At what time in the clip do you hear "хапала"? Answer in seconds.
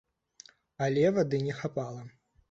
1.59-2.01